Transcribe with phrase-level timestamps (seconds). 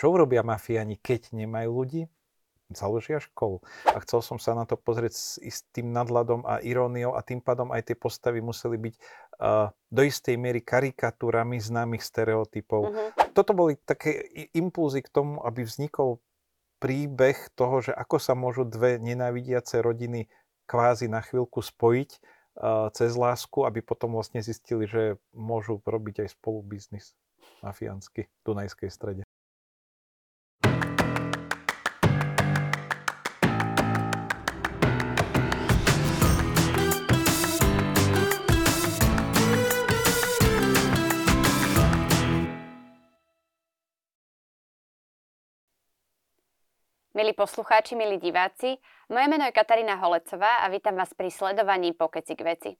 [0.00, 2.02] čo urobia mafiáni, keď nemajú ľudí?
[2.72, 3.60] Založia školu.
[3.84, 7.68] A chcel som sa na to pozrieť s istým nadladom a iróniou a tým pádom
[7.68, 12.88] aj tie postavy museli byť uh, do istej miery karikatúrami známych stereotypov.
[12.88, 13.10] Uh-huh.
[13.36, 14.24] Toto boli také
[14.56, 16.22] impulzy k tomu, aby vznikol
[16.80, 20.32] príbeh toho, že ako sa môžu dve nenávidiace rodiny
[20.64, 26.38] kvázi na chvíľku spojiť uh, cez lásku, aby potom vlastne zistili, že môžu robiť aj
[26.40, 27.12] spolu biznis
[27.60, 29.22] mafiánsky v Dunajskej strede.
[47.20, 48.80] Milí poslucháči, milí diváci,
[49.12, 52.70] moje meno je Katarína Holecová a vítam vás pri sledovaní Pokeci k veci.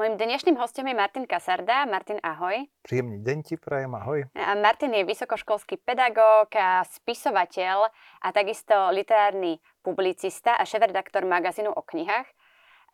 [0.00, 1.84] Mojím dnešným hostom je Martin Kasarda.
[1.84, 2.64] Martin, ahoj.
[2.80, 4.24] Príjemný deň ti prajem, ahoj.
[4.40, 7.92] A Martin je vysokoškolský pedagóg, a spisovateľ
[8.24, 12.24] a takisto literárny publicista a šéf-redaktor magazínu o knihách.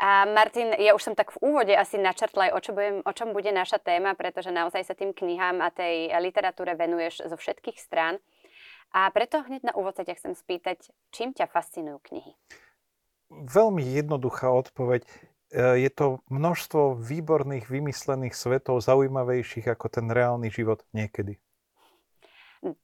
[0.03, 3.13] A Martin, ja už som tak v úvode asi načrtla aj, o, čo budem, o
[3.15, 7.79] čom bude naša téma, pretože naozaj sa tým knihám a tej literatúre venuješ zo všetkých
[7.79, 8.19] strán.
[8.91, 12.33] A preto hneď na úvod sa ťa chcem spýtať, čím ťa fascinujú knihy?
[13.31, 15.07] Veľmi jednoduchá odpoveď.
[15.07, 21.39] E, je to množstvo výborných, vymyslených svetov, zaujímavejších ako ten reálny život niekedy.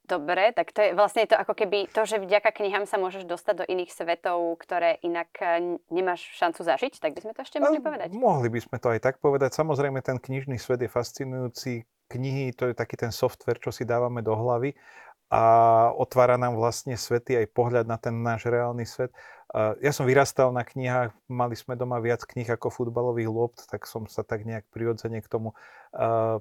[0.09, 3.55] Dobre, tak to je vlastne to ako keby to, že vďaka knihám sa môžeš dostať
[3.61, 7.83] do iných svetov, ktoré inak e, nemáš šancu zažiť, tak by sme to ešte mohli
[7.83, 8.15] povedať?
[8.15, 9.59] Mohli by sme to aj tak povedať.
[9.59, 11.83] Samozrejme, ten knižný svet je fascinujúci.
[12.07, 14.79] Knihy, to je taký ten software, čo si dávame do hlavy
[15.27, 15.43] a
[15.91, 19.11] otvára nám vlastne svety aj pohľad na ten náš reálny svet.
[19.57, 24.07] Ja som vyrastal na knihách, mali sme doma viac kníh ako futbalových lopt, tak som
[24.07, 25.55] sa tak nejak prirodzene k tomu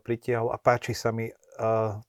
[0.06, 1.30] pritiahol a páči sa mi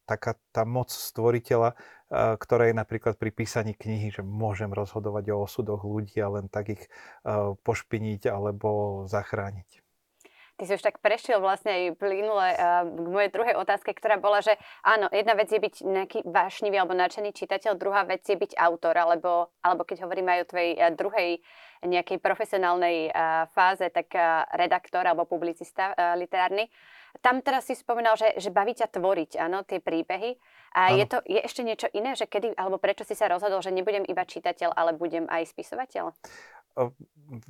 [0.04, 5.46] taká tá moc stvoriteľa, uh, ktorá je napríklad pri písaní knihy, že môžem rozhodovať o
[5.46, 6.82] osudoch ľudí a len tak ich
[7.62, 9.85] pošpiniť alebo zachrániť.
[10.56, 14.40] Ty si už tak prešiel vlastne aj plynule uh, k mojej druhej otázke, ktorá bola,
[14.40, 18.56] že áno, jedna vec je byť nejaký vášnivý alebo nadšený čitateľ, druhá vec je byť
[18.56, 21.30] autor, alebo, alebo keď hovoríme aj o tvojej uh, druhej
[21.84, 24.08] nejakej profesionálnej uh, fáze, tak
[24.56, 26.72] redaktor alebo publicista literárny.
[27.20, 30.36] Tam teraz si spomínal, že, že baví ťa tvoriť, áno, tie príbehy.
[30.76, 33.72] A je, to, je ešte niečo iné, že kedy, alebo prečo si sa rozhodol, že
[33.72, 36.12] nebudem iba čitateľ, ale budem aj spisovateľ?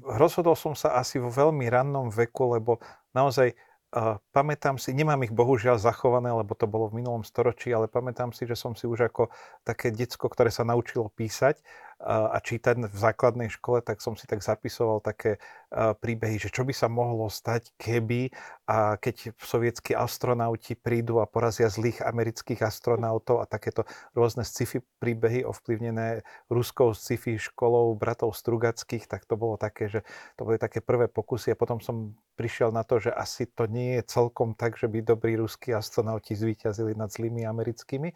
[0.01, 2.81] Rozhodol som sa asi vo veľmi rannom veku, lebo
[3.13, 7.91] naozaj uh, pamätám si, nemám ich bohužiaľ zachované, lebo to bolo v minulom storočí, ale
[7.91, 9.29] pamätám si, že som si už ako
[9.67, 11.61] také decko, ktoré sa naučilo písať
[11.97, 15.41] a čítať v základnej škole, tak som si tak zapisoval také
[15.73, 18.29] príbehy, že čo by sa mohlo stať, keby
[18.69, 25.49] a keď sovietskí astronauti prídu a porazia zlých amerických astronautov a takéto rôzne sci-fi príbehy
[25.49, 26.21] ovplyvnené
[26.53, 30.05] ruskou sci-fi školou bratov Strugackých, tak to bolo také, že
[30.37, 31.57] to boli také prvé pokusy.
[31.57, 35.01] A potom som prišiel na to, že asi to nie je celkom tak, že by
[35.01, 38.13] dobrí ruskí astronauti zvíťazili nad zlými americkými.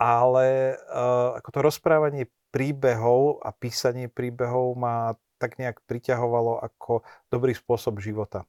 [0.00, 7.00] Ale uh, ako to rozprávanie príbehov a písanie príbehov ma tak nejak priťahovalo ako
[7.32, 8.44] dobrý spôsob života.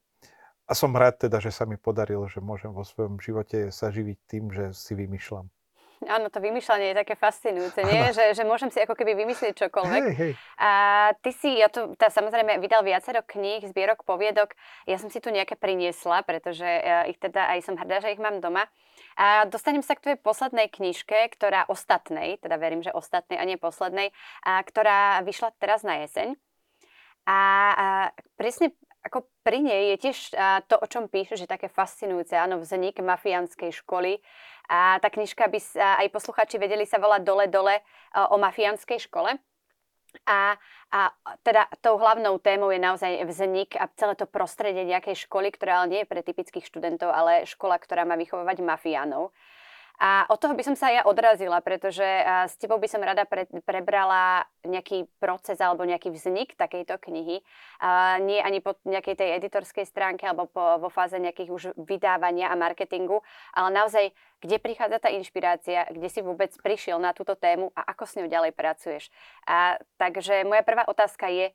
[0.67, 4.17] A som rád teda, že sa mi podarilo, že môžem vo svojom živote sa živiť
[4.28, 5.47] tým, že si vymýšľam.
[6.01, 8.09] Áno, to vymýšľanie je také fascinujúce, nie?
[8.09, 10.03] Že, že môžem si ako keby vymyslieť čokoľvek.
[10.09, 10.34] Hej, hej.
[10.57, 10.72] A
[11.22, 14.57] ty si, ja tu tá, samozrejme vydal viacero kníh, zbierok, poviedok.
[14.90, 18.22] Ja som si tu nejaké priniesla, pretože ja ich teda aj som hrdá, že ich
[18.22, 18.66] mám doma.
[19.19, 23.59] A dostanem sa k tvojej poslednej knižke, ktorá ostatnej, teda verím, že ostatnej a nie
[23.59, 26.35] poslednej, a ktorá vyšla teraz na jeseň.
[27.27, 27.39] A,
[27.75, 27.88] a
[28.39, 30.17] presne ako pri nej je tiež
[30.69, 34.22] to, o čom píšeš, že také fascinujúce, áno, vznik mafiánskej školy.
[34.69, 37.81] A tá knižka by sa, aj posluchači vedeli sa volať Dole, dole
[38.13, 39.41] o mafiánskej škole.
[40.27, 40.59] A,
[40.91, 40.99] a
[41.41, 45.91] teda tou hlavnou témou je naozaj vznik a celé to prostredie nejakej školy, ktorá ale
[45.91, 49.31] nie je pre typických študentov, ale škola, ktorá má vychovávať mafiánov.
[50.01, 52.01] A od toho by som sa ja odrazila, pretože
[52.50, 57.46] s tebou by som rada pre, prebrala nejaký proces alebo nejaký vznik takejto knihy.
[57.78, 62.49] A nie ani po nejakej tej editorskej stránke alebo po, vo fáze nejakých už vydávania
[62.49, 63.22] a marketingu,
[63.53, 64.09] ale naozaj,
[64.41, 68.26] kde prichádza tá inšpirácia, kde si vôbec prišiel na túto tému a ako s ňou
[68.26, 69.14] ďalej pracuješ.
[69.46, 71.53] A, takže moja prvá otázka je,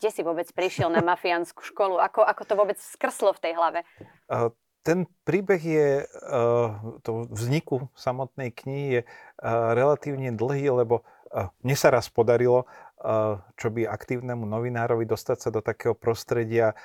[0.00, 2.00] kde si vôbec prišiel na mafiánsku školu?
[2.00, 3.84] Ako, ako to vôbec skrslo v tej hlave?
[4.30, 4.48] Uh,
[4.82, 11.76] ten príbeh je, uh, to vzniku samotnej knihy je uh, relatívne dlhý, lebo uh, mne
[11.78, 12.68] sa raz podarilo,
[13.58, 16.78] čo by aktívnemu novinárovi dostať sa do takého prostredia,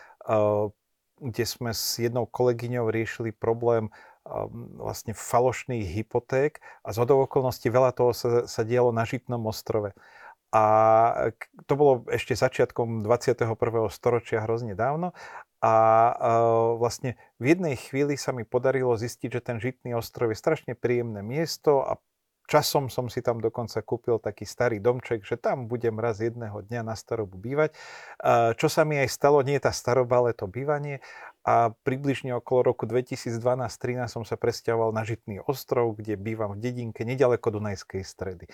[1.22, 3.94] kde sme s jednou kolegyňou riešili problém
[4.82, 9.94] vlastne falošných hypoték a z okolností veľa toho sa, sa dialo na Žitnom ostrove.
[10.58, 10.64] A
[11.70, 13.46] to bolo ešte začiatkom 21.
[13.94, 15.14] storočia hrozne dávno.
[15.62, 15.74] A
[16.82, 21.22] vlastne v jednej chvíli sa mi podarilo zistiť, že ten Žitný ostrov je strašne príjemné
[21.22, 22.02] miesto a
[22.48, 26.80] Časom som si tam dokonca kúpil taký starý domček, že tam budem raz jedného dňa
[26.80, 27.76] na starobu bývať.
[28.56, 31.04] Čo sa mi aj stalo, nie je tá staroba, ale to bývanie.
[31.44, 37.04] A približne okolo roku 2012-2013 som sa presťahoval na Žitný ostrov, kde bývam v dedinke
[37.04, 38.48] nedaleko Dunajskej stredy.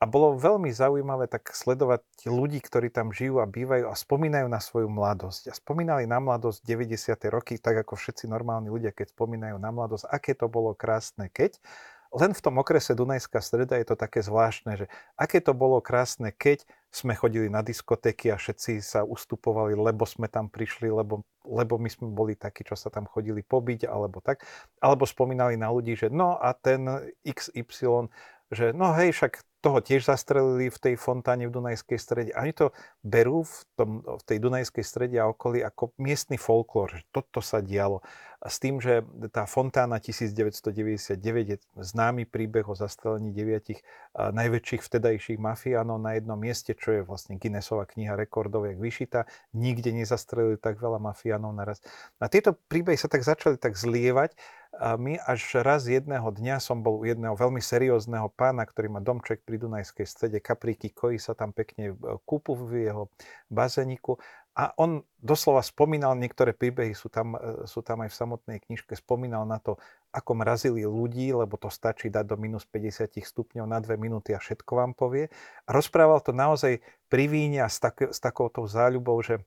[0.00, 4.56] A bolo veľmi zaujímavé tak sledovať ľudí, ktorí tam žijú a bývajú a spomínajú na
[4.56, 5.52] svoju mladosť.
[5.52, 7.20] A spomínali na mladosť 90.
[7.28, 11.60] roky, tak ako všetci normálni ľudia, keď spomínajú na mladosť, aké to bolo krásne, keď
[12.10, 16.34] len v tom okrese Dunajská streda je to také zvláštne, že aké to bolo krásne,
[16.34, 21.78] keď sme chodili na diskotéky a všetci sa ustupovali, lebo sme tam prišli, lebo, lebo
[21.78, 24.42] my sme boli takí, čo sa tam chodili pobiť, alebo tak.
[24.82, 26.82] Alebo spomínali na ľudí, že no a ten
[27.22, 28.10] XY,
[28.50, 32.30] že no hej, však toho tiež zastrelili v tej fontáne v Dunajskej strede.
[32.32, 32.72] Oni to
[33.04, 37.60] berú v, tom, v tej Dunajskej strede a okolí ako miestny folklór, že toto sa
[37.60, 38.00] dialo.
[38.40, 39.04] A s tým, že
[39.36, 43.84] tá fontána 1999 je známy príbeh o zastrelení deviatich
[44.16, 49.28] najväčších vtedajších mafiánov na jednom mieste, čo je vlastne Guinnessova kniha rekordov, jak vyšita.
[49.52, 51.84] Nikde nezastrelili tak veľa mafiánov naraz.
[52.16, 54.32] A tieto príbehy sa tak začali tak zlievať,
[54.78, 59.42] my až raz jedného dňa som bol u jedného veľmi seriózneho pána, ktorý má domček
[59.42, 63.10] pri Dunajskej strede, kapríky koji sa tam pekne e, kúpu v jeho
[63.50, 64.22] bazeniku
[64.54, 68.98] a on doslova spomínal, niektoré príbehy sú tam, e, sú tam aj v samotnej knižke,
[68.98, 69.78] spomínal na to,
[70.10, 74.42] ako mrazili ľudí, lebo to stačí dať do minus 50 stupňov na dve minúty a
[74.42, 75.30] všetko vám povie.
[75.64, 79.38] A rozprával to naozaj pri víne a s, tak, s takouto záľubou, že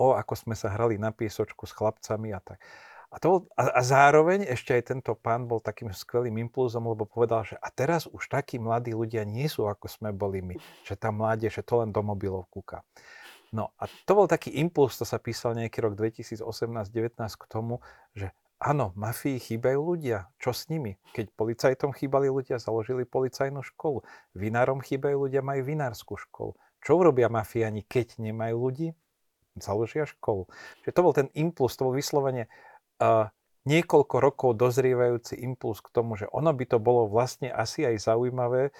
[0.00, 2.58] o, ako sme sa hrali na piesočku s chlapcami a tak.
[3.14, 7.46] A, to a, a zároveň ešte aj tento pán bol takým skvelým impulzom, lebo povedal,
[7.46, 10.58] že a teraz už takí mladí ľudia nie sú, ako sme boli my.
[10.82, 12.82] Že tá mládež, že to len do mobilov kúka.
[13.54, 17.78] No a to bol taký impuls, to sa písal nejaký rok 2018-19 k tomu,
[18.18, 20.26] že áno, mafii chýbajú ľudia.
[20.42, 20.98] Čo s nimi?
[21.14, 24.02] Keď policajtom chýbali ľudia, založili policajnú školu.
[24.34, 26.58] Vinárom chýbajú ľudia, majú vinárskú školu.
[26.82, 28.88] Čo urobia mafiani, keď nemajú ľudí?
[29.54, 30.50] Založia školu.
[30.82, 32.50] Čiže to bol ten impuls, to bol vyslovene
[33.64, 38.70] niekoľko rokov dozrievajúci impuls k tomu, že ono by to bolo vlastne asi aj zaujímavé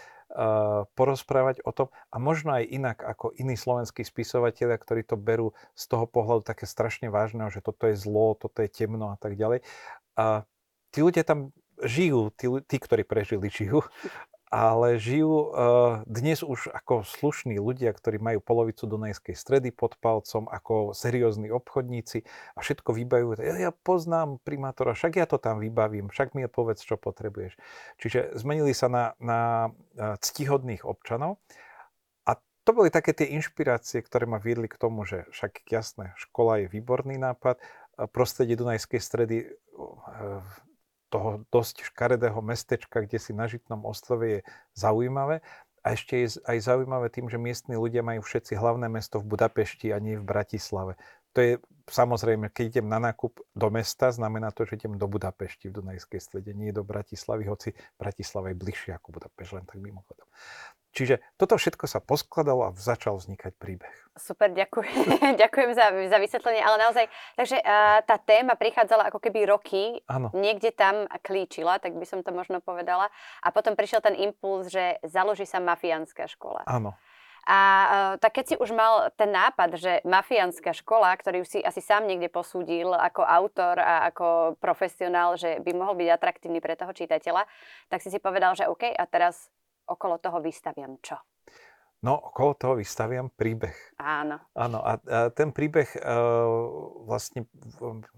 [0.99, 5.85] porozprávať o tom a možno aj inak ako iní slovenskí spisovatelia, ktorí to berú z
[5.87, 9.63] toho pohľadu také strašne vážneho, že toto je zlo, toto je temno a tak ďalej.
[10.19, 10.43] A
[10.91, 13.87] tí ľudia tam žijú, tí, tí ktorí prežili, žijú
[14.55, 20.47] ale žijú uh, dnes už ako slušní ľudia, ktorí majú polovicu Dunajskej stredy pod palcom,
[20.47, 22.23] ako seriózni obchodníci
[22.55, 23.43] a všetko vybavujú.
[23.43, 27.59] Ja, ja poznám primátora, však ja to tam vybavím, však mi povedz, čo potrebuješ.
[27.99, 31.43] Čiže zmenili sa na, na ctihodných občanov
[32.23, 36.63] a to boli také tie inšpirácie, ktoré ma viedli k tomu, že však jasné, škola
[36.63, 37.59] je výborný nápad,
[38.15, 39.51] prostredie Dunajskej stredy
[41.15, 44.41] toho dosť škaredého mestečka, kde si na Žitnom ostrove je
[44.75, 45.47] zaujímavé.
[45.87, 49.95] A ešte je aj zaujímavé tým, že miestni ľudia majú všetci hlavné mesto v Budapešti
[49.95, 50.99] a nie v Bratislave.
[51.37, 51.53] To je
[51.91, 56.21] samozrejme, keď idem na nákup do mesta, znamená to, že idem do Budapešti v Dunajskej
[56.23, 60.27] strede, nie do Bratislavy, hoci Bratislava je bližšie ako Budapešť, len tak mimochodom.
[60.95, 63.91] Čiže toto všetko sa poskladalo a začal vznikať príbeh.
[64.15, 64.95] Super, ďakujem,
[65.43, 70.31] ďakujem za, za vysvetlenie, ale naozaj, takže uh, tá téma prichádzala ako keby roky, ano.
[70.31, 73.11] niekde tam klíčila, tak by som to možno povedala,
[73.43, 76.63] a potom prišiel ten impuls, že založí sa mafiánska škola.
[76.71, 76.95] Áno.
[77.45, 81.83] A uh, tak keď si už mal ten nápad, že mafiánska škola, ktorý si asi
[81.83, 86.95] sám niekde posúdil ako autor a ako profesionál, že by mohol byť atraktívny pre toho
[86.97, 87.45] čitateľa,
[87.93, 89.53] tak si si povedal, že OK, a teraz
[89.89, 91.19] okolo toho vystaviam čo?
[92.05, 93.73] No, okolo toho vystaviam príbeh.
[93.97, 94.37] Áno.
[94.53, 96.05] Áno, a, a ten príbeh uh,
[97.09, 97.49] vlastne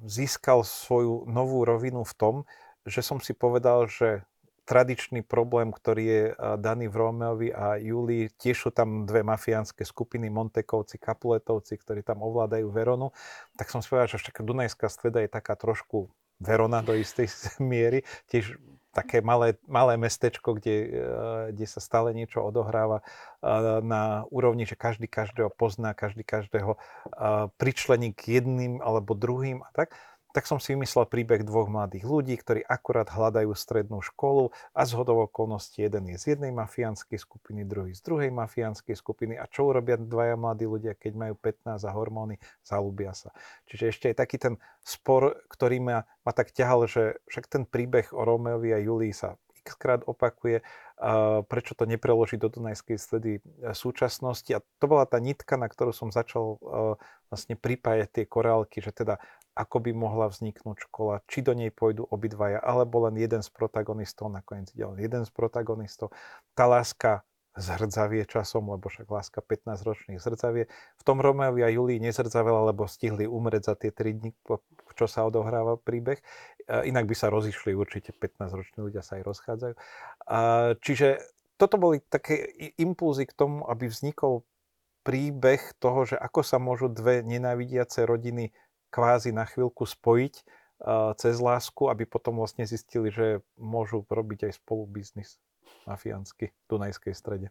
[0.03, 2.35] získal svoju novú rovinu v tom,
[2.83, 4.27] že som si povedal, že
[4.67, 6.25] tradičný problém, ktorý je
[6.59, 12.27] daný v Rómeovi a Júlii, tiež sú tam dve mafiánske skupiny, Montekovci, Kapuletovci, ktorí tam
[12.27, 13.15] ovládajú Veronu,
[13.55, 16.11] tak som si povedal, že však Dunajská streda je taká trošku
[16.43, 17.31] Verona do istej
[17.63, 18.59] miery, tiež
[18.97, 20.89] také malé, malé mestečko, kde, eh,
[21.53, 27.53] kde sa stále niečo odohráva eh, na úrovni, že každý každého pozná, každý každého eh,
[27.61, 29.93] pričlení k jedným alebo druhým a tak,
[30.37, 34.93] tak som si vymyslel príbeh dvoch mladých ľudí, ktorí akurát hľadajú strednú školu a z
[34.93, 39.41] hodov okolností jeden je z jednej mafiánskej skupiny, druhý z druhej mafiánskej skupiny.
[39.41, 43.33] A čo urobia dvaja mladí ľudia, keď majú 15 a hormóny, zalúbia sa.
[43.65, 48.13] Čiže ešte aj taký ten spor, ktorý ma, ma tak ťahal, že však ten príbeh
[48.13, 50.63] o Romeovi a Julii sa x krát opakuje,
[51.51, 54.49] prečo to nepreložiť do Dunajskej sledy e, súčasnosti.
[54.55, 56.59] A to bola tá nitka, na ktorú som začal e,
[57.29, 59.19] vlastne pripájať tie korálky, že teda
[59.57, 64.29] ako by mohla vzniknúť škola, či do nej pôjdu obidvaja, alebo len jeden z protagonistov,
[64.29, 66.13] nakoniec ide len jeden z protagonistov.
[66.53, 67.25] Tá láska
[67.57, 70.69] zhrdzavie časom, lebo však láska 15-ročných zhrdzavie.
[70.69, 74.31] V tom Romeovi a Julii nezrdzavela, lebo stihli umrieť za tie 3 dní,
[74.93, 76.21] čo sa odohráva príbeh.
[76.69, 79.75] Inak by sa rozišli určite, 15-roční ľudia sa aj rozchádzajú.
[80.85, 81.09] Čiže
[81.57, 82.45] toto boli také
[82.77, 84.45] impulzy k tomu, aby vznikol
[85.01, 88.53] príbeh toho, že ako sa môžu dve nenávidiace rodiny
[88.91, 94.53] kvázi na chvíľku spojiť uh, cez lásku, aby potom vlastne zistili, že môžu robiť aj
[94.63, 95.41] spolu biznis
[95.87, 97.49] mafiánsky v Dunajskej strede.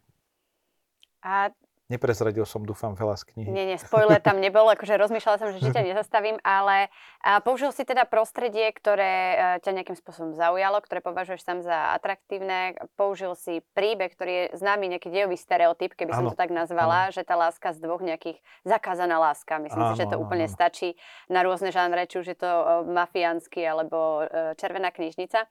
[1.24, 1.50] A
[1.86, 3.46] Neprezradil som, dúfam, veľa z knihy.
[3.46, 6.90] Nie, nie, spoiler tam nebol, akože rozmýšľala som, že či ťa nezastavím, ale
[7.22, 11.94] a použil si teda prostredie, ktoré e, ťa nejakým spôsobom zaujalo, ktoré považuješ tam za
[11.94, 12.74] atraktívne.
[12.98, 17.10] Použil si príbeh, ktorý je známy nejaký dejový stereotyp, keby som ano, to tak nazvala,
[17.10, 17.14] ano.
[17.14, 19.62] že tá láska z dvoch nejakých zakázaná láska.
[19.62, 20.54] Myslím ano, si, že to ano, úplne ano.
[20.58, 20.98] stačí
[21.30, 25.46] na rôzne žánre, či už je to e, mafiánsky alebo e, červená knižnica.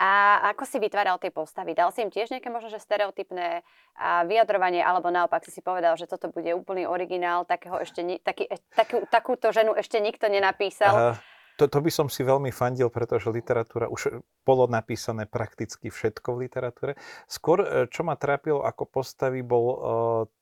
[0.00, 1.76] A ako si vytváral tie postavy?
[1.76, 3.60] Dal si im tiež nejaké možno, že stereotypné
[4.24, 8.56] vyjadrovanie, alebo naopak si si povedal, že toto bude úplný originál, takého ešte, taký, e,
[8.72, 11.12] takú, takúto ženu ešte nikto nenapísal?
[11.12, 16.34] Uh, to, to by som si veľmi fandil, pretože literatúra, už bolo napísané prakticky všetko
[16.36, 16.92] v literatúre.
[17.28, 19.78] Skôr, e, čo ma trápilo ako postavy, bol uh,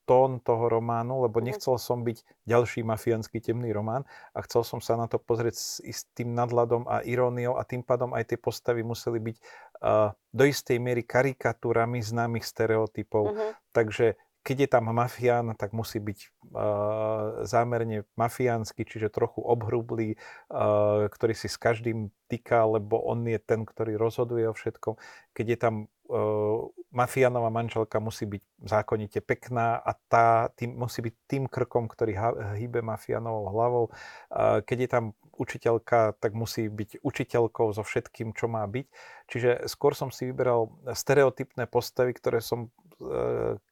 [0.09, 1.47] tón toho románu, lebo mhm.
[1.51, 4.03] nechcel som byť ďalší mafiánsky temný román
[4.35, 8.11] a chcel som sa na to pozrieť s istým nadladom a iróniou a tým pádom
[8.11, 13.25] aj tie postavy museli byť uh, do istej miery karikatúrami známych stereotypov.
[13.31, 13.55] Uh-huh.
[13.71, 20.17] Takže keď je tam mafián, tak musí byť uh, zámerne mafiánsky, čiže trochu obhrublý,
[20.49, 24.97] uh, ktorý si s každým týka, lebo on je ten, ktorý rozhoduje o všetkom.
[25.37, 25.75] Keď je tam
[26.09, 32.17] uh, mafiánová manželka, musí byť zákonite pekná a tá tým, musí byť tým krkom, ktorý
[32.57, 33.85] hýbe mafiánovou hlavou.
[34.33, 35.05] Uh, keď je tam
[35.37, 38.87] učiteľka, tak musí byť učiteľkou so všetkým, čo má byť.
[39.29, 42.80] Čiže skôr som si vyberal stereotypné postavy, ktoré som E,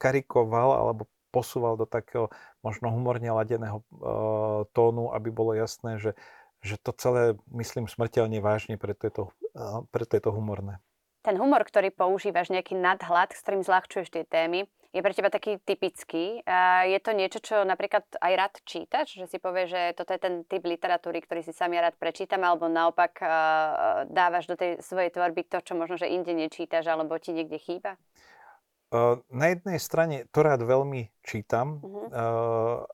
[0.01, 2.33] karikoval alebo posúval do takého
[2.65, 3.85] možno humorne ladeného e,
[4.73, 6.17] tónu, aby bolo jasné, že,
[6.65, 10.81] že to celé myslím smrteľne vážne, preto je to, e, preto je to humorné.
[11.23, 15.61] Ten humor, ktorý používaš, nejaký nadhľad, s ktorým zľahčuješ tie témy, je pre teba taký
[15.69, 16.41] typický.
[16.89, 19.21] Je to niečo, čo napríklad aj rád čítaš?
[19.21, 22.73] Že si povie, že toto je ten typ literatúry, ktorý si sami rád prečítam, alebo
[22.73, 23.21] naopak
[24.09, 28.01] dávaš do tej svojej tvorby to, čo možno, že inde nečítaš, alebo ti niekde chýba?
[29.29, 31.81] Na jednej strane to rád veľmi čítam.
[31.85, 32.89] Uh-huh.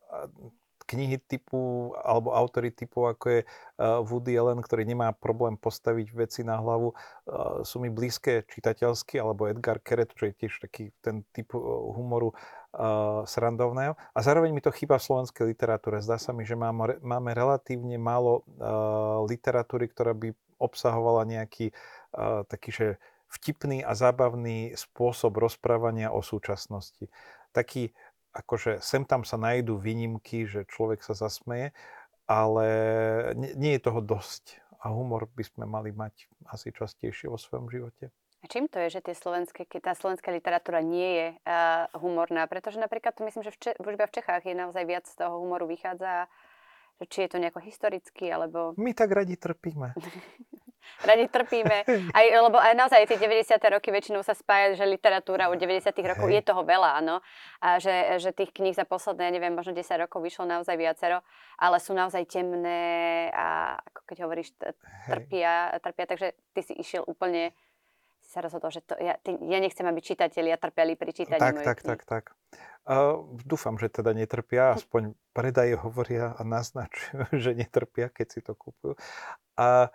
[0.85, 3.41] Knihy typu, alebo autory typu, ako je
[3.81, 6.93] Woody Allen, ktorý nemá problém postaviť veci na hlavu,
[7.65, 12.37] sú mi blízke čitateľsky, alebo Edgar Keret, čo je tiež taký ten typ humoru
[13.25, 13.97] srandovného.
[13.97, 16.05] A zároveň mi to chýba v slovenskej literatúre.
[16.05, 18.45] Zdá sa mi, že máme, máme relatívne málo
[19.25, 21.73] literatúry, ktorá by obsahovala nejaký
[22.53, 22.87] taký, že
[23.35, 27.11] vtipný a zábavný spôsob rozprávania o súčasnosti.
[27.51, 27.91] Taký,
[28.31, 31.75] akože sem tam sa nájdú výnimky, že človek sa zasmeje,
[32.25, 32.69] ale
[33.37, 34.63] nie, je toho dosť.
[34.85, 38.13] A humor by sme mali mať asi častejšie vo svojom živote.
[38.45, 42.45] A čím to je, že tie slovenské, tá slovenská literatúra nie je uh, humorná?
[42.45, 45.65] Pretože napríklad to myslím, že v, Če- v Čechách je naozaj viac z toho humoru
[45.65, 46.29] vychádza,
[47.01, 48.77] že či je to nejako historicky, alebo...
[48.77, 49.97] My tak radi trpíme.
[51.05, 51.79] radi trpíme.
[52.15, 53.57] Aj, lebo aj naozaj tie 90.
[53.73, 55.93] roky väčšinou sa spája, že literatúra od 90.
[56.05, 56.41] rokov Hej.
[56.41, 57.21] je toho veľa, áno.
[57.61, 61.21] A že, že tých kníh za posledné, neviem, možno 10 rokov vyšlo naozaj viacero,
[61.61, 64.49] ale sú naozaj temné a ako keď hovoríš,
[65.09, 66.05] trpia, trpia.
[66.09, 66.27] Takže
[66.57, 67.55] ty si išiel úplne
[68.25, 71.61] si sa rozhodol, že to, ja, ty, ja nechcem, aby čitatelia trpeli pri čítaní Tak,
[71.61, 72.25] tak, tak, tak.
[72.85, 78.57] Uh, dúfam, že teda netrpia, aspoň predaje hovoria a naznačujú, že netrpia, keď si to
[78.57, 78.97] kúpujú.
[79.61, 79.93] A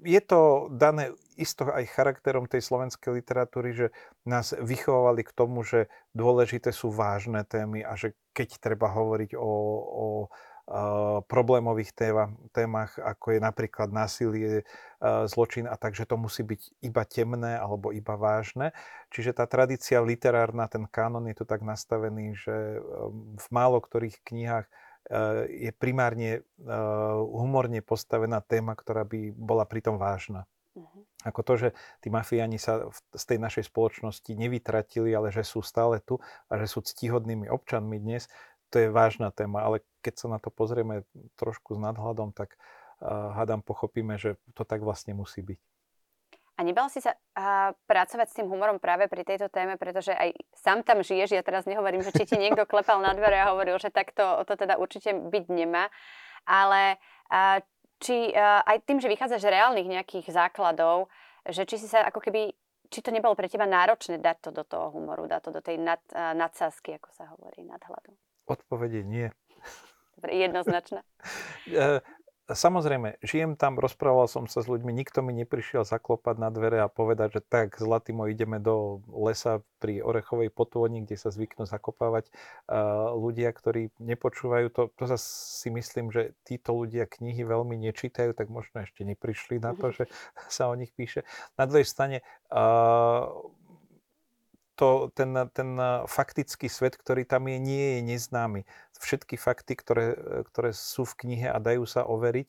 [0.00, 3.86] je to dané isto aj charakterom tej slovenskej literatúry, že
[4.24, 9.52] nás vychovávali k tomu, že dôležité sú vážne témy a že keď treba hovoriť o,
[9.84, 10.06] o
[11.30, 14.66] problémových téma, témach, ako je napríklad násilie,
[15.30, 18.74] zločin a tak, že to musí byť iba temné alebo iba vážne.
[19.14, 22.82] Čiže tá tradícia literárna, ten kánon je tu tak nastavený, že
[23.38, 24.66] v málo ktorých knihách
[25.46, 26.42] je primárne
[27.30, 30.50] humorne postavená téma, ktorá by bola pritom vážna.
[30.76, 31.06] Uh-huh.
[31.24, 31.68] Ako to, že
[32.04, 36.20] tí mafiáni sa z tej našej spoločnosti nevytratili, ale že sú stále tu
[36.50, 38.28] a že sú ctihodnými občanmi dnes,
[38.68, 39.62] to je vážna téma.
[39.62, 41.06] Ale keď sa na to pozrieme
[41.38, 42.58] trošku s nadhľadom, tak
[43.00, 45.60] uh, hádam pochopíme, že to tak vlastne musí byť.
[46.56, 50.32] A nebal si sa a, pracovať s tým humorom práve pri tejto téme, pretože aj
[50.56, 53.76] sám tam žiješ, ja teraz nehovorím, že či ti niekto klepal na dvere a hovoril,
[53.76, 55.92] že takto to teda určite byť nemá,
[56.48, 56.96] ale
[57.28, 57.60] a,
[58.00, 61.12] či a, aj tým, že vychádzaš z reálnych nejakých základov,
[61.44, 62.56] že či si sa ako keby,
[62.88, 65.76] či to nebolo pre teba náročné dať to do toho humoru, dať to do tej
[65.76, 68.16] nad, nadsázky, ako sa hovorí, nadhľadu.
[68.48, 69.28] Odpovede nie.
[70.16, 71.04] Dobre, jednoznačné.
[72.46, 76.86] Samozrejme, žijem tam, rozprával som sa s ľuďmi, nikto mi neprišiel zaklopať na dvere a
[76.86, 82.30] povedať, že tak, zlatý môj, ideme do lesa pri Orechovej potôni, kde sa zvyknú zakopávať
[82.30, 84.70] uh, ľudia, ktorí nepočúvajú.
[84.78, 89.58] To, to sa si myslím, že títo ľudia knihy veľmi nečítajú, tak možno ešte neprišli
[89.58, 89.94] na to, mhm.
[89.98, 90.04] že
[90.46, 91.26] sa o nich píše.
[91.58, 92.22] Na druhej strane,
[92.54, 93.26] uh,
[94.76, 98.68] to, ten, ten faktický svet, ktorý tam je, nie je neznámy.
[98.96, 100.16] Všetky fakty, ktoré,
[100.52, 102.48] ktoré sú v knihe a dajú sa overiť,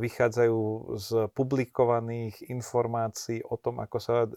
[0.00, 0.60] vychádzajú
[1.00, 4.28] z publikovaných informácií o tom, ako sa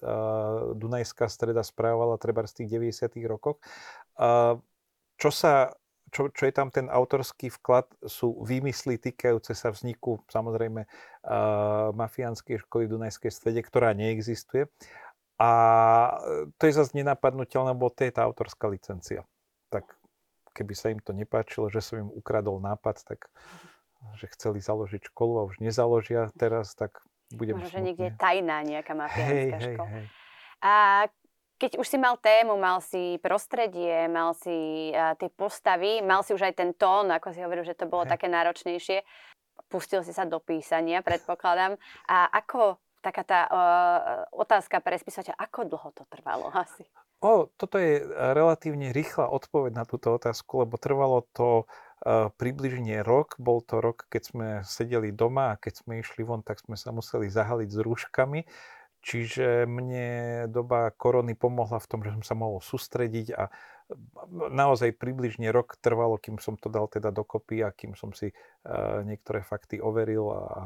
[0.74, 3.20] Dunajská streda správala treba z tých 90.
[3.28, 3.60] rokoch.
[5.20, 5.76] Čo sa
[6.10, 12.66] čo, čo je tam ten autorský vklad, sú výmysly týkajúce sa vzniku samozrejme uh, mafiánskej
[12.66, 14.68] školy Dunajskej strede, ktorá neexistuje.
[15.39, 15.50] A
[16.19, 19.24] e, to je zase nenapadnutelné, lebo to je tá autorská licencia.
[19.72, 19.96] Tak
[20.51, 23.31] keby sa im to nepáčilo, že som im ukradol nápad, tak
[24.15, 27.03] že chceli založiť školu a už nezaložia teraz, tak
[27.36, 29.89] budem Možno, že niekde je tajná nejaká mafiánska hej, škola.
[29.91, 30.05] Hej, hej.
[30.60, 30.74] A
[31.60, 36.31] keď už si mal tému, mal si prostredie, mal si uh, tie postavy, mal si
[36.31, 38.15] už aj ten tón, ako si hovoril, že to bolo hej.
[38.15, 39.03] také náročnejšie,
[39.67, 41.75] pustil si sa do písania, predpokladám.
[42.08, 43.60] A ako taká tá uh,
[44.36, 46.84] otázka pre spisovateľa, ako dlho to trvalo asi?
[47.20, 53.36] O, toto je relatívne rýchla odpoveď na túto otázku, lebo trvalo to uh, približne rok.
[53.36, 56.96] Bol to rok, keď sme sedeli doma a keď sme išli von, tak sme sa
[56.96, 58.39] museli zahaliť s rúškami.
[59.00, 60.08] Čiže mne
[60.51, 63.48] doba korony pomohla v tom, že som sa mohol sústrediť a
[64.53, 69.02] naozaj približne rok trvalo, kým som to dal teda dokopy a kým som si uh,
[69.02, 70.63] niektoré fakty overil a, a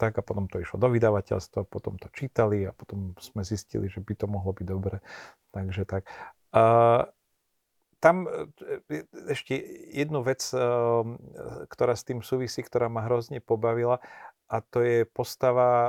[0.00, 4.00] tak a potom to išlo do vydavateľstva, potom to čítali a potom sme zistili, že
[4.00, 5.04] by to mohlo byť dobre.
[5.52, 6.08] Takže tak.
[6.52, 7.04] Uh,
[8.02, 8.50] tam e,
[9.30, 9.54] ešte
[9.94, 10.42] jednu vec,
[11.70, 14.02] ktorá s tým súvisí, ktorá ma hrozne pobavila
[14.52, 15.88] a to je postava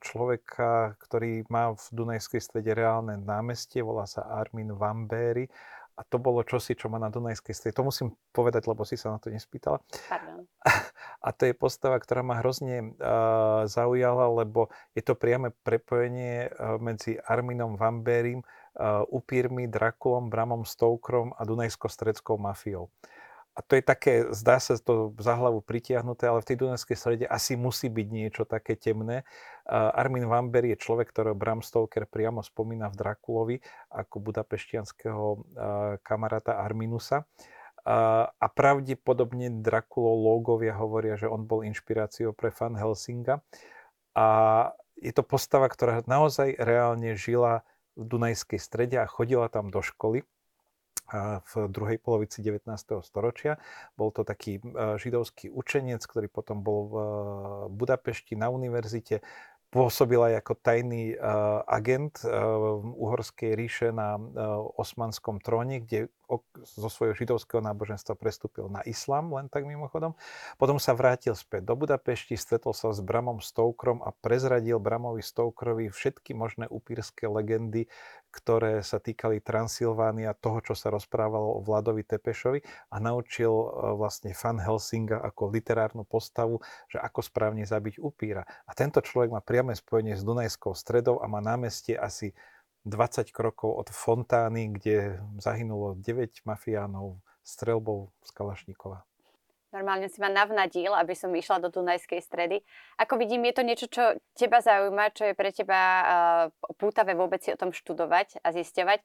[0.00, 5.52] človeka, ktorý má v Dunajskej strede reálne námestie, volá sa Armin Vambéry
[5.98, 7.74] a to bolo čosi, čo má na Dunajskej strede.
[7.74, 9.82] To musím povedať, lebo si sa na to nespýtala.
[10.06, 10.46] Pardon.
[11.26, 16.78] A to je postava, ktorá ma hrozne uh, zaujala, lebo je to priame prepojenie uh,
[16.78, 18.46] medzi Arminom Vambérim,
[18.78, 22.86] uh, upírmi, Drakulom, Bramom Stoukrom a Dunajsko-stredskou mafiou.
[23.58, 27.24] A to je také, zdá sa to za hlavu pritiahnuté, ale v tej Dunajskej strede
[27.26, 29.26] asi musí byť niečo také temné.
[29.66, 33.56] Armin Vamber je človek, ktorého Bram Stoker priamo spomína v Drakulovi
[33.90, 35.40] ako budapeštianského uh,
[36.06, 37.26] kamaráta Arminusa.
[38.38, 43.42] A pravdepodobne Drakulológovia hovoria, že on bol inšpiráciou pre Fan Helsinga.
[44.12, 44.26] A
[45.00, 47.66] je to postava, ktorá naozaj reálne žila
[47.96, 50.22] v Dunajskej strede a chodila tam do školy
[51.12, 52.68] v druhej polovici 19.
[53.00, 53.56] storočia.
[53.96, 54.60] Bol to taký
[55.00, 56.94] židovský učenec, ktorý potom bol v
[57.72, 59.24] Budapešti na univerzite,
[59.68, 64.16] pôsobil aj ako tajný uh, agent uh, Uhorskej ríše na
[64.80, 66.08] osmanskom tróne, kde
[66.60, 70.12] zo svojho židovského náboženstva prestúpil na islám, len tak mimochodom.
[70.60, 75.88] Potom sa vrátil späť do Budapešti, stretol sa s Bramom Stoukrom a prezradil Bramovi Stoukrovi
[75.88, 77.88] všetky možné upírske legendy,
[78.28, 82.60] ktoré sa týkali Transylvánia, toho, čo sa rozprávalo o Vladovi Tepešovi
[82.92, 86.60] a naučil e, vlastne Fan Helsinga ako literárnu postavu,
[86.92, 88.44] že ako správne zabiť upíra.
[88.68, 92.36] A tento človek má priame spojenie s Dunajskou stredou a má námestie asi
[92.84, 99.07] 20 krokov od fontány, kde zahynulo 9 mafiánov strelbou z Kalašníkova.
[99.68, 102.64] Normálne si ma navnadil, aby som išla do Dunajskej stredy.
[102.96, 107.44] Ako vidím, je to niečo, čo teba zaujíma, čo je pre teba uh, pútavé vôbec
[107.44, 109.04] si o tom študovať a zisťovať.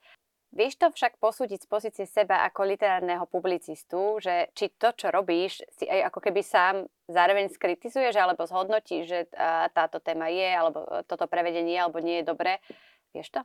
[0.54, 5.66] Vieš to však posúdiť z pozície seba ako literárneho publicistu, že či to, čo robíš,
[5.76, 11.04] si aj ako keby sám zároveň skritizuješ alebo zhodnotíš, že uh, táto téma je, alebo
[11.04, 12.64] toto prevedenie alebo nie je dobré.
[13.12, 13.42] Vieš to?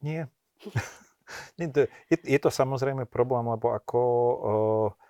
[0.00, 0.32] Nie.
[1.62, 5.09] Nie to, je, je to samozrejme problém, lebo ako uh,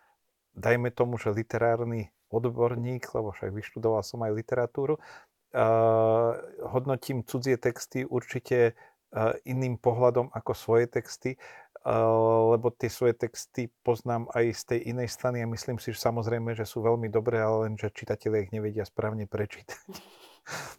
[0.54, 6.30] dajme tomu, že literárny odborník, lebo však vyštudoval som aj literatúru, uh,
[6.70, 8.78] hodnotím cudzie texty určite
[9.12, 14.80] uh, iným pohľadom ako svoje texty, uh, lebo tie svoje texty poznám aj z tej
[14.94, 18.46] inej strany a myslím si, že samozrejme, že sú veľmi dobré, ale len, že čitatelia
[18.46, 19.82] ich nevedia správne prečítať.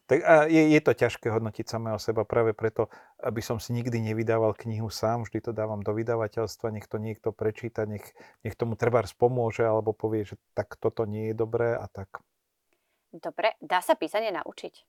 [0.10, 2.91] tak a je, je to ťažké hodnotiť samého seba práve preto,
[3.24, 7.32] aby som si nikdy nevydával knihu sám, vždy to dávam do vydavateľstva, nech to niekto
[7.32, 8.04] prečíta, nech,
[8.43, 12.19] nech tomu treba pomôže alebo povie, že tak toto nie je dobré a tak.
[13.12, 14.88] Dobre, dá sa písanie naučiť?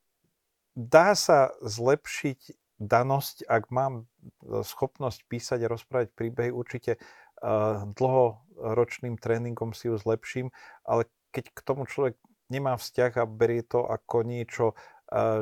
[0.73, 4.09] Dá sa zlepšiť danosť, ak mám
[4.43, 10.49] schopnosť písať a rozprávať príbehy, určite uh, dlhoročným tréningom si ju zlepším,
[10.83, 12.17] ale keď k tomu človek
[12.51, 14.65] nemá vzťah a berie to ako niečo,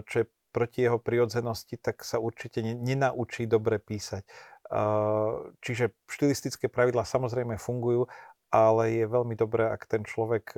[0.06, 4.28] čo je proti jeho prirodzenosti, tak sa určite nenaučí dobre písať.
[5.64, 8.12] Čiže štilistické pravidlá samozrejme fungujú,
[8.52, 10.52] ale je veľmi dobré, ak ten človek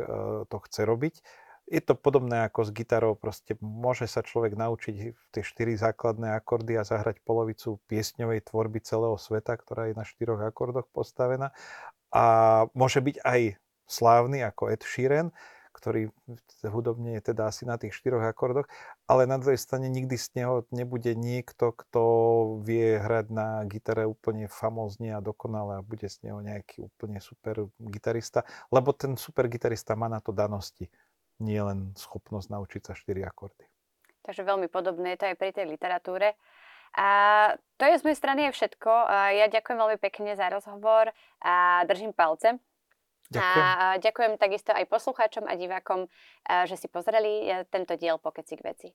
[0.50, 1.16] to chce robiť.
[1.64, 4.96] Je to podobné ako s gitarou, proste môže sa človek naučiť
[5.32, 10.44] tie štyri základné akordy a zahrať polovicu piesňovej tvorby celého sveta, ktorá je na štyroch
[10.44, 11.56] akordoch postavená.
[12.12, 12.26] A
[12.76, 13.42] môže byť aj
[13.88, 15.32] slávny ako Ed Sheeran,
[15.74, 16.14] ktorý
[16.62, 18.70] hudobne je teda asi na tých štyroch akordoch,
[19.10, 22.02] ale na druhej strane nikdy z neho nebude niekto, kto
[22.62, 27.68] vie hrať na gitare úplne famózne a dokonale a bude z neho nejaký úplne super
[27.82, 30.94] gitarista, lebo ten super gitarista má na to danosti,
[31.42, 33.66] nie len schopnosť naučiť sa štyri akordy.
[34.24, 36.38] Takže veľmi podobné je to aj pri tej literatúre.
[36.94, 37.10] A
[37.82, 38.92] to je z mojej strany aj všetko.
[39.34, 41.10] Ja ďakujem veľmi pekne za rozhovor
[41.42, 42.62] a držím palce
[43.32, 43.64] Ďakujem.
[43.64, 46.12] A ďakujem takisto aj poslucháčom a divákom,
[46.68, 48.90] že si pozreli e, tento diel Pokeci k veci.